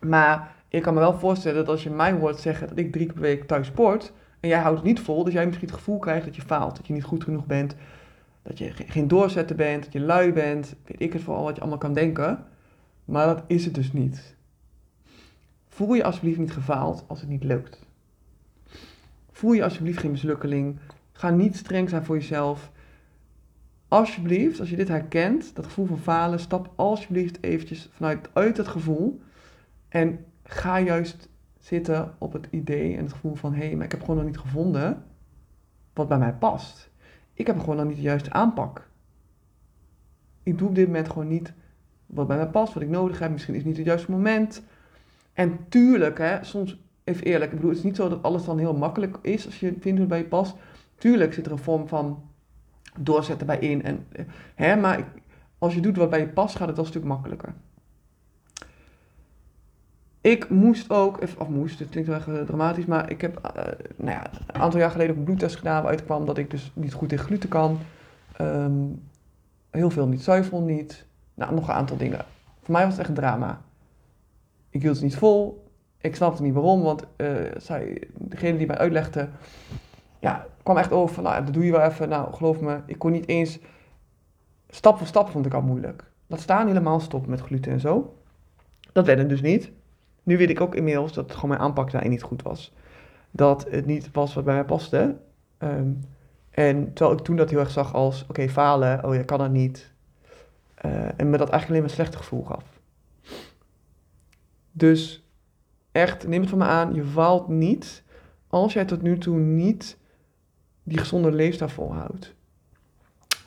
Maar 0.00 0.54
ik 0.68 0.82
kan 0.82 0.94
me 0.94 1.00
wel 1.00 1.18
voorstellen 1.18 1.56
dat 1.56 1.68
als 1.68 1.82
je 1.82 1.90
mij 1.90 2.12
hoort 2.12 2.40
zeggen 2.40 2.68
dat 2.68 2.78
ik 2.78 2.92
drie 2.92 3.04
keer 3.04 3.14
per 3.14 3.22
week 3.22 3.46
thuis 3.46 3.66
sport. 3.66 4.12
en 4.40 4.48
jij 4.48 4.58
houdt 4.58 4.76
het 4.76 4.86
niet 4.86 5.00
vol, 5.00 5.24
dus 5.24 5.32
jij 5.32 5.46
misschien 5.46 5.68
het 5.68 5.76
gevoel 5.76 5.98
krijgt 5.98 6.24
dat 6.24 6.36
je 6.36 6.42
faalt. 6.42 6.76
Dat 6.76 6.86
je 6.86 6.92
niet 6.92 7.04
goed 7.04 7.24
genoeg 7.24 7.46
bent. 7.46 7.76
Dat 8.42 8.58
je 8.58 8.72
geen 8.72 9.08
doorzetter 9.08 9.56
bent. 9.56 9.84
Dat 9.84 9.92
je 9.92 10.00
lui 10.00 10.32
bent. 10.32 10.74
Weet 10.84 11.00
ik 11.00 11.12
het 11.12 11.22
vooral 11.22 11.44
wat 11.44 11.54
je 11.54 11.60
allemaal 11.60 11.78
kan 11.78 11.92
denken. 11.92 12.46
Maar 13.04 13.26
dat 13.26 13.42
is 13.46 13.64
het 13.64 13.74
dus 13.74 13.92
niet. 13.92 14.36
Voel 15.68 15.94
je 15.94 16.04
alsjeblieft 16.04 16.38
niet 16.38 16.52
gefaald 16.52 17.04
als 17.06 17.20
het 17.20 17.28
niet 17.28 17.44
lukt. 17.44 17.83
Voel 19.34 19.52
je 19.52 19.64
alsjeblieft 19.64 19.98
geen 19.98 20.10
mislukkeling. 20.10 20.78
Ga 21.12 21.30
niet 21.30 21.56
streng 21.56 21.88
zijn 21.88 22.04
voor 22.04 22.16
jezelf. 22.16 22.72
Alsjeblieft, 23.88 24.60
als 24.60 24.70
je 24.70 24.76
dit 24.76 24.88
herkent, 24.88 25.54
dat 25.54 25.64
gevoel 25.64 25.86
van 25.86 25.98
falen, 25.98 26.40
stap 26.40 26.72
alsjeblieft 26.76 27.42
eventjes 27.42 27.88
vanuit 27.92 28.28
uit 28.32 28.56
het 28.56 28.68
gevoel. 28.68 29.20
En 29.88 30.24
ga 30.42 30.80
juist 30.80 31.28
zitten 31.58 32.14
op 32.18 32.32
het 32.32 32.46
idee 32.50 32.96
en 32.96 33.02
het 33.02 33.12
gevoel 33.12 33.34
van... 33.34 33.54
hé, 33.54 33.66
hey, 33.66 33.76
maar 33.76 33.84
ik 33.84 33.90
heb 33.90 34.00
gewoon 34.00 34.16
nog 34.16 34.24
niet 34.24 34.38
gevonden 34.38 35.04
wat 35.92 36.08
bij 36.08 36.18
mij 36.18 36.34
past. 36.34 36.90
ik 37.32 37.46
heb 37.46 37.58
gewoon 37.58 37.76
dan 37.76 37.86
niet 37.86 37.96
de 37.96 38.02
juiste 38.02 38.32
aanpak. 38.32 38.88
Ik 40.42 40.58
doe 40.58 40.68
op 40.68 40.74
dit 40.74 40.86
moment 40.86 41.08
gewoon 41.08 41.28
niet 41.28 41.52
wat 42.06 42.26
bij 42.26 42.36
mij 42.36 42.48
past, 42.48 42.74
wat 42.74 42.82
ik 42.82 42.88
nodig 42.88 43.18
heb. 43.18 43.30
Misschien 43.30 43.54
is 43.54 43.60
het 43.60 43.68
niet 43.68 43.78
het 43.78 43.86
juiste 43.86 44.10
moment. 44.10 44.62
En 45.32 45.68
tuurlijk, 45.68 46.18
hè, 46.18 46.44
soms, 46.44 46.83
even 47.04 47.24
eerlijk, 47.24 47.50
ik 47.50 47.56
bedoel, 47.56 47.70
het 47.70 47.78
is 47.78 47.84
niet 47.84 47.96
zo 47.96 48.08
dat 48.08 48.22
alles 48.22 48.44
dan 48.44 48.58
heel 48.58 48.74
makkelijk 48.74 49.18
is 49.22 49.46
als 49.46 49.60
je 49.60 49.76
vindt 49.80 50.08
bij 50.08 50.18
je 50.18 50.24
past. 50.24 50.54
Tuurlijk 50.98 51.32
zit 51.32 51.46
er 51.46 51.52
een 51.52 51.58
vorm 51.58 51.88
van 51.88 52.22
doorzetten 52.98 53.46
bij 53.46 53.58
in. 53.58 53.82
En, 53.82 54.06
hè, 54.54 54.76
maar 54.76 55.12
als 55.58 55.74
je 55.74 55.80
doet 55.80 55.96
wat 55.96 56.10
bij 56.10 56.20
je 56.20 56.28
past, 56.28 56.56
gaat 56.56 56.66
het 56.66 56.76
wel 56.76 56.84
een 56.84 56.90
stuk 56.90 57.04
makkelijker. 57.04 57.54
Ik 60.20 60.48
moest 60.50 60.90
ook, 60.90 61.20
of 61.38 61.48
moest, 61.48 61.78
het 61.78 61.88
klinkt 61.88 62.08
wel 62.08 62.36
eh, 62.36 62.46
dramatisch, 62.46 62.84
maar 62.84 63.10
ik 63.10 63.20
heb 63.20 63.52
uh, 63.56 63.62
nou 63.96 64.10
ja, 64.10 64.30
een 64.46 64.60
aantal 64.60 64.80
jaar 64.80 64.90
geleden 64.90 65.16
een 65.16 65.24
bloedtest 65.24 65.56
gedaan 65.56 65.82
waaruit 65.82 66.04
kwam 66.04 66.26
dat 66.26 66.38
ik 66.38 66.50
dus 66.50 66.72
niet 66.74 66.92
goed 66.92 67.08
tegen 67.08 67.24
gluten 67.24 67.48
kan. 67.48 67.78
Um, 68.40 69.02
heel 69.70 69.90
veel 69.90 70.06
niet, 70.06 70.22
zuivel 70.22 70.60
niet. 70.60 71.06
Nou, 71.34 71.54
nog 71.54 71.68
een 71.68 71.74
aantal 71.74 71.96
dingen. 71.96 72.24
Voor 72.62 72.72
mij 72.72 72.82
was 72.82 72.90
het 72.90 73.00
echt 73.00 73.08
een 73.08 73.14
drama. 73.14 73.60
Ik 74.70 74.82
hield 74.82 74.94
het 74.94 75.04
niet 75.04 75.16
vol. 75.16 75.63
Ik 76.04 76.16
snapte 76.16 76.42
niet 76.42 76.54
waarom, 76.54 76.82
want 76.82 77.04
uh, 77.16 77.30
degene 78.12 78.58
die 78.58 78.66
mij 78.66 78.78
uitlegde, 78.78 79.28
ja, 80.18 80.46
kwam 80.62 80.76
echt 80.76 80.92
over 80.92 81.22
nou, 81.22 81.44
dat 81.44 81.54
doe 81.54 81.64
je 81.64 81.72
wel 81.72 81.80
even. 81.80 82.08
Nou, 82.08 82.34
geloof 82.34 82.60
me, 82.60 82.80
ik 82.86 82.98
kon 82.98 83.12
niet 83.12 83.28
eens, 83.28 83.58
stap 84.68 84.98
voor 84.98 85.06
stap 85.06 85.30
vond 85.30 85.46
ik 85.46 85.54
al 85.54 85.62
moeilijk. 85.62 86.04
Laat 86.26 86.40
staan 86.40 86.66
helemaal 86.66 87.00
stoppen 87.00 87.30
met 87.30 87.40
gluten 87.40 87.72
en 87.72 87.80
zo. 87.80 88.16
Dat 88.92 89.06
werd 89.06 89.18
het 89.18 89.28
dus 89.28 89.40
niet. 89.40 89.72
Nu 90.22 90.36
weet 90.36 90.50
ik 90.50 90.60
ook 90.60 90.74
inmiddels 90.74 91.12
dat 91.12 91.32
gewoon 91.32 91.50
mijn 91.50 91.60
aanpak 91.60 91.90
daarin 91.90 92.10
niet 92.10 92.22
goed 92.22 92.42
was. 92.42 92.72
Dat 93.30 93.66
het 93.70 93.86
niet 93.86 94.12
was 94.12 94.34
wat 94.34 94.44
bij 94.44 94.54
mij 94.54 94.64
paste. 94.64 95.16
Um, 95.58 96.00
en 96.50 96.92
terwijl 96.92 97.18
ik 97.18 97.24
toen 97.24 97.36
dat 97.36 97.50
heel 97.50 97.58
erg 97.58 97.70
zag 97.70 97.94
als, 97.94 98.24
oké, 98.28 98.48
falen, 98.48 99.04
oh 99.04 99.14
je 99.14 99.24
kan 99.24 99.38
dat 99.38 99.50
niet. 99.50 99.92
Uh, 100.84 100.92
en 101.16 101.30
me 101.30 101.36
dat 101.36 101.50
eigenlijk 101.50 101.68
alleen 101.68 101.80
maar 101.80 101.90
een 101.90 101.96
slecht 101.96 102.16
gevoel 102.16 102.44
gaf. 102.44 102.64
Dus 104.72 105.23
echt, 105.94 106.26
neem 106.26 106.40
het 106.40 106.50
van 106.50 106.58
me 106.58 106.64
aan, 106.64 106.94
je 106.94 107.04
faalt 107.04 107.48
niet 107.48 108.02
als 108.48 108.72
jij 108.72 108.84
tot 108.84 109.02
nu 109.02 109.18
toe 109.18 109.38
niet 109.38 109.98
die 110.82 110.98
gezonde 110.98 111.32
leefstijl 111.32 111.70
volhoudt. 111.70 112.34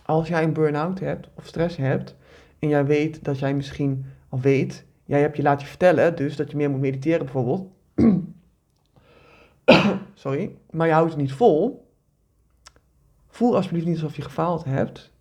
Als 0.05 0.27
jij 0.27 0.43
een 0.43 0.53
burn-out 0.53 0.99
hebt 0.99 1.29
of 1.33 1.45
stress 1.45 1.75
hebt 1.75 2.15
en 2.59 2.67
jij 2.67 2.85
weet 2.85 3.23
dat 3.23 3.39
jij 3.39 3.53
misschien 3.53 4.05
al 4.29 4.39
weet, 4.39 4.85
jij 5.05 5.21
hebt 5.21 5.37
je 5.37 5.43
laten 5.43 5.61
je 5.61 5.67
vertellen 5.67 6.15
dus 6.15 6.35
dat 6.35 6.51
je 6.51 6.57
meer 6.57 6.69
moet 6.69 6.79
mediteren 6.79 7.25
bijvoorbeeld. 7.25 7.71
Sorry, 10.13 10.55
maar 10.69 10.87
je 10.87 10.93
houdt 10.93 11.11
het 11.11 11.21
niet 11.21 11.33
vol 11.33 11.85
Voel 13.37 13.55
alsjeblieft 13.55 13.85
niet 13.85 13.95
alsof 13.95 14.15
je 14.15 14.21
gefaald 14.21 14.63
hebt. 14.63 15.11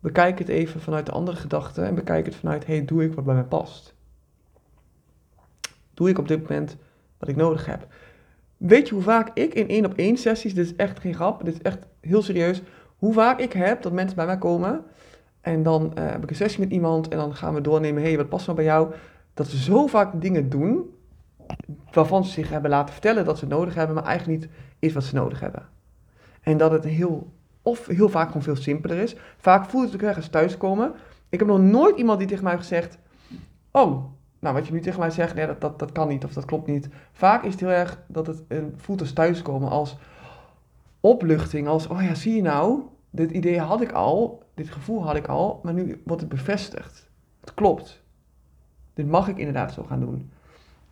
Bekijk 0.00 0.38
het 0.38 0.48
even 0.48 0.80
vanuit 0.80 1.06
de 1.06 1.12
andere 1.12 1.36
gedachte 1.36 1.82
en 1.82 1.94
bekijk 1.94 2.26
het 2.26 2.34
vanuit, 2.34 2.66
hey, 2.66 2.84
doe 2.84 3.04
ik 3.04 3.14
wat 3.14 3.24
bij 3.24 3.34
mij 3.34 3.44
past? 3.44 3.94
Doe 6.00 6.08
ik 6.08 6.18
op 6.18 6.28
dit 6.28 6.40
moment 6.40 6.76
wat 7.18 7.28
ik 7.28 7.36
nodig 7.36 7.66
heb? 7.66 7.86
Weet 8.56 8.88
je 8.88 8.94
hoe 8.94 9.02
vaak 9.02 9.30
ik 9.34 9.54
in 9.54 9.68
één 9.68 9.84
op 9.84 9.94
één 9.94 10.16
sessies, 10.16 10.54
dit 10.54 10.66
is 10.66 10.76
echt 10.76 11.00
geen 11.00 11.14
grap, 11.14 11.44
dit 11.44 11.54
is 11.54 11.62
echt 11.62 11.78
heel 12.00 12.22
serieus, 12.22 12.62
hoe 12.96 13.12
vaak 13.12 13.40
ik 13.40 13.52
heb 13.52 13.82
dat 13.82 13.92
mensen 13.92 14.16
bij 14.16 14.26
mij 14.26 14.38
komen 14.38 14.84
en 15.40 15.62
dan 15.62 15.92
uh, 15.98 16.10
heb 16.10 16.22
ik 16.22 16.30
een 16.30 16.36
sessie 16.36 16.60
met 16.60 16.70
iemand 16.70 17.08
en 17.08 17.18
dan 17.18 17.34
gaan 17.34 17.54
we 17.54 17.60
doornemen, 17.60 18.02
hey, 18.02 18.16
wat 18.16 18.28
past 18.28 18.44
nou 18.44 18.56
bij 18.56 18.66
jou? 18.66 18.94
Dat 19.34 19.46
ze 19.46 19.56
zo 19.56 19.86
vaak 19.86 20.20
dingen 20.20 20.48
doen 20.48 20.94
waarvan 21.92 22.24
ze 22.24 22.30
zich 22.30 22.48
hebben 22.48 22.70
laten 22.70 22.92
vertellen 22.92 23.24
dat 23.24 23.38
ze 23.38 23.44
het 23.44 23.54
nodig 23.54 23.74
hebben, 23.74 23.94
maar 23.94 24.04
eigenlijk 24.04 24.40
niet 24.40 24.50
is 24.78 24.92
wat 24.92 25.04
ze 25.04 25.14
nodig 25.14 25.40
hebben. 25.40 25.68
En 26.40 26.56
dat 26.56 26.70
het 26.70 26.84
heel, 26.84 27.32
of 27.62 27.86
heel 27.86 28.08
vaak 28.08 28.26
gewoon 28.26 28.42
veel 28.42 28.56
simpeler 28.56 28.98
is. 28.98 29.16
Vaak 29.36 29.70
voelt 29.70 29.92
het 29.92 30.02
ergens 30.02 30.28
thuiskomen. 30.28 30.92
Ik 31.28 31.38
heb 31.38 31.48
nog 31.48 31.60
nooit 31.60 31.96
iemand 31.96 32.18
die 32.18 32.28
tegen 32.28 32.44
mij 32.44 32.52
heeft 32.52 32.66
gezegd: 32.66 32.98
Oh, 33.70 34.18
nou 34.40 34.54
wat 34.54 34.66
je 34.66 34.72
nu 34.72 34.80
tegen 34.80 35.00
mij 35.00 35.10
zegt, 35.10 35.34
nee, 35.34 35.46
dat, 35.46 35.60
dat, 35.60 35.78
dat 35.78 35.92
kan 35.92 36.08
niet 36.08 36.24
of 36.24 36.32
dat 36.32 36.44
klopt 36.44 36.66
niet. 36.66 36.88
Vaak 37.12 37.42
is 37.42 37.52
het 37.52 37.60
heel 37.60 37.70
erg 37.70 38.02
dat 38.06 38.26
het 38.26 38.42
een, 38.48 38.74
voelt 38.76 39.00
als 39.00 39.12
thuiskomen, 39.12 39.70
als 39.70 39.96
opluchting, 41.00 41.68
als: 41.68 41.86
Oh 41.86 42.02
ja, 42.02 42.14
zie 42.14 42.36
je 42.36 42.42
nou, 42.42 42.82
dit 43.10 43.30
idee 43.30 43.60
had 43.60 43.80
ik 43.80 43.92
al, 43.92 44.42
dit 44.54 44.70
gevoel 44.70 45.04
had 45.04 45.16
ik 45.16 45.26
al, 45.26 45.60
maar 45.62 45.72
nu 45.72 46.02
wordt 46.04 46.20
het 46.20 46.30
bevestigd. 46.30 47.08
Het 47.40 47.54
klopt. 47.54 48.02
Dit 48.94 49.08
mag 49.08 49.28
ik 49.28 49.38
inderdaad 49.38 49.72
zo 49.72 49.82
gaan 49.82 50.00
doen. 50.00 50.30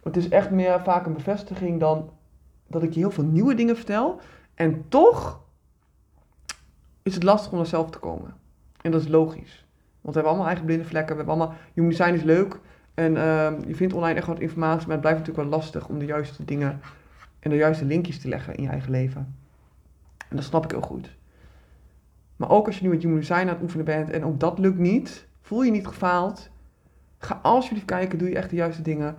Het 0.02 0.16
is 0.16 0.28
echt 0.28 0.50
meer 0.50 0.80
vaak 0.80 1.06
een 1.06 1.12
bevestiging 1.12 1.80
dan 1.80 2.10
dat 2.66 2.82
ik 2.82 2.92
je 2.92 3.00
heel 3.00 3.10
veel 3.10 3.24
nieuwe 3.24 3.54
dingen 3.54 3.76
vertel. 3.76 4.20
En 4.54 4.88
toch 4.88 5.40
is 7.02 7.14
het 7.14 7.22
lastig 7.22 7.52
om 7.52 7.58
er 7.58 7.66
zelf 7.66 7.90
te 7.90 7.98
komen. 7.98 8.34
En 8.82 8.90
dat 8.90 9.00
is 9.00 9.08
logisch. 9.08 9.66
Want 10.00 10.14
we 10.14 10.20
hebben 10.20 10.30
allemaal 10.30 10.46
eigen 10.46 10.64
blinde 10.64 10.84
vlekken. 10.84 11.16
We 11.16 11.22
hebben 11.22 11.34
allemaal, 11.34 11.56
human 11.74 11.90
design 11.90 12.14
is 12.14 12.22
leuk. 12.22 12.60
En 12.98 13.14
uh, 13.14 13.52
je 13.66 13.74
vindt 13.74 13.94
online 13.94 14.18
echt 14.18 14.26
wat 14.26 14.40
informatie. 14.40 14.86
Maar 14.86 14.96
het 14.96 15.00
blijft 15.00 15.18
natuurlijk 15.18 15.48
wel 15.48 15.58
lastig 15.58 15.88
om 15.88 15.98
de 15.98 16.04
juiste 16.04 16.44
dingen 16.44 16.80
en 17.38 17.50
de 17.50 17.56
juiste 17.56 17.84
linkjes 17.84 18.20
te 18.20 18.28
leggen 18.28 18.54
in 18.54 18.62
je 18.62 18.68
eigen 18.68 18.90
leven. 18.90 19.34
En 20.28 20.36
dat 20.36 20.44
snap 20.44 20.64
ik 20.64 20.70
heel 20.70 20.80
goed. 20.80 21.16
Maar 22.36 22.50
ook 22.50 22.66
als 22.66 22.78
je 22.78 22.82
nu 22.82 22.88
met 22.88 23.02
human 23.02 23.18
design 23.18 23.40
aan 23.40 23.48
het 23.48 23.62
oefenen 23.62 23.84
bent 23.84 24.10
en 24.10 24.24
ook 24.24 24.40
dat 24.40 24.58
lukt 24.58 24.78
niet, 24.78 25.26
voel 25.40 25.62
je 25.62 25.70
niet 25.70 25.86
gefaald. 25.86 26.50
Ga 27.18 27.40
alsjeblieft 27.42 27.86
kijken, 27.86 28.18
doe 28.18 28.28
je 28.28 28.36
echt 28.36 28.50
de 28.50 28.56
juiste 28.56 28.82
dingen. 28.82 29.16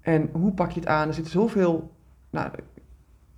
En 0.00 0.28
hoe 0.32 0.52
pak 0.52 0.70
je 0.70 0.80
het 0.80 0.88
aan? 0.88 1.08
Er 1.08 1.14
zit 1.14 1.28
zoveel, 1.28 1.90
nou, 2.30 2.50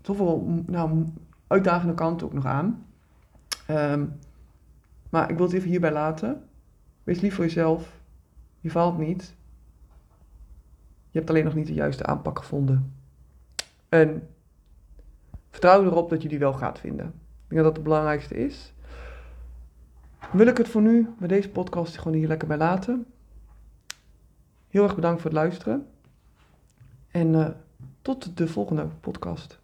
zoveel 0.02 0.62
nou, 0.66 1.04
uitdagende 1.46 1.94
kanten 1.94 2.26
ook 2.26 2.32
nog 2.32 2.46
aan. 2.46 2.86
Um, 3.70 4.18
maar 5.10 5.30
ik 5.30 5.36
wil 5.36 5.46
het 5.46 5.54
even 5.54 5.68
hierbij 5.68 5.92
laten. 5.92 6.42
Wees 7.04 7.20
lief 7.20 7.34
voor 7.34 7.44
jezelf. 7.44 8.04
Je 8.66 8.72
valt 8.72 8.98
niet. 8.98 9.34
Je 11.10 11.18
hebt 11.18 11.30
alleen 11.30 11.44
nog 11.44 11.54
niet 11.54 11.66
de 11.66 11.74
juiste 11.74 12.06
aanpak 12.06 12.38
gevonden. 12.38 12.94
En 13.88 14.28
vertrouw 15.50 15.84
erop 15.84 16.10
dat 16.10 16.22
je 16.22 16.28
die 16.28 16.38
wel 16.38 16.52
gaat 16.52 16.78
vinden. 16.78 17.06
Ik 17.06 17.48
denk 17.48 17.54
dat 17.54 17.64
dat 17.64 17.74
het 17.74 17.84
belangrijkste 17.84 18.34
is. 18.34 18.72
Wil 20.32 20.46
ik 20.46 20.56
het 20.56 20.68
voor 20.68 20.82
nu 20.82 21.08
met 21.18 21.28
deze 21.28 21.50
podcast 21.50 21.98
gewoon 21.98 22.18
hier 22.18 22.28
lekker 22.28 22.48
bij 22.48 22.56
laten. 22.56 23.06
Heel 24.68 24.82
erg 24.82 24.94
bedankt 24.94 25.20
voor 25.20 25.30
het 25.30 25.38
luisteren. 25.38 25.86
En 27.10 27.34
uh, 27.34 27.48
tot 28.02 28.36
de 28.36 28.48
volgende 28.48 28.86
podcast. 29.00 29.58